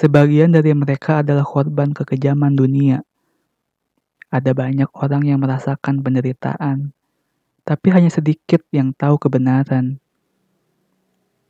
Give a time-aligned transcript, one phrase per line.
[0.00, 3.04] Sebagian dari mereka adalah korban kekejaman dunia.
[4.32, 6.96] Ada banyak orang yang merasakan penderitaan,
[7.68, 10.00] tapi hanya sedikit yang tahu kebenaran.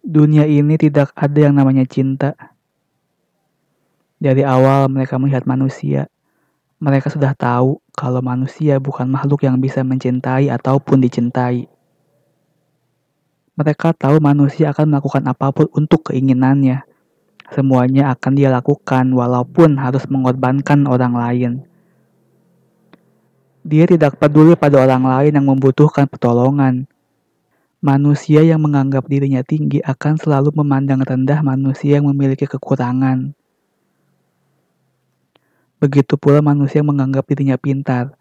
[0.03, 2.35] Dunia ini tidak ada yang namanya cinta.
[4.19, 6.11] Dari awal mereka melihat manusia,
[6.83, 11.71] mereka sudah tahu kalau manusia bukan makhluk yang bisa mencintai ataupun dicintai.
[13.55, 16.90] Mereka tahu manusia akan melakukan apa pun untuk keinginannya.
[17.51, 21.53] Semuanya akan dia lakukan walaupun harus mengorbankan orang lain.
[23.67, 26.87] Dia tidak peduli pada orang lain yang membutuhkan pertolongan.
[27.83, 33.33] Manusia yang menganggap dirinya tinggi akan selalu memandang rendah manusia yang memiliki kekurangan.
[35.81, 38.13] Begitu pula manusia yang menganggap dirinya pintar.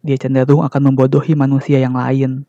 [0.00, 2.48] Dia cenderung akan membodohi manusia yang lain.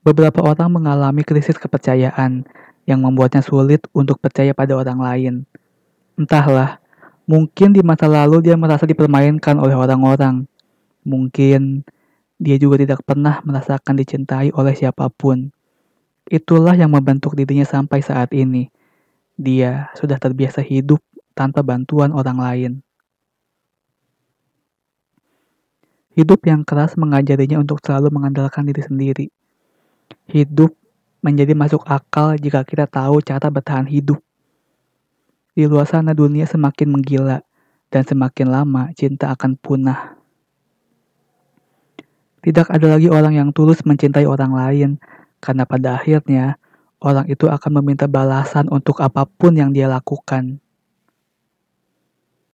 [0.00, 2.48] Beberapa orang mengalami krisis kepercayaan
[2.88, 5.34] yang membuatnya sulit untuk percaya pada orang lain.
[6.16, 6.80] Entahlah,
[7.28, 10.48] mungkin di masa lalu dia merasa dipermainkan oleh orang-orang.
[11.04, 11.84] Mungkin
[12.40, 15.52] dia juga tidak pernah merasakan dicintai oleh siapa pun.
[16.32, 18.72] Itulah yang membentuk dirinya sampai saat ini.
[19.36, 21.04] Dia sudah terbiasa hidup
[21.36, 22.72] tanpa bantuan orang lain.
[26.16, 29.28] Hidup yang keras mengajarinya untuk selalu mengandalkan diri sendiri
[30.30, 30.74] Hidup
[31.20, 34.22] menjadi masuk akal jika kita tahu cara bertahan hidup.
[35.52, 37.42] Di luar sana dunia semakin menggila
[37.90, 40.16] dan semakin lama cinta akan punah.
[42.40, 44.90] Tidak ada lagi orang yang tulus mencintai orang lain
[45.44, 46.56] karena pada akhirnya
[47.04, 50.56] orang itu akan meminta balasan untuk apa pun yang dia lakukan.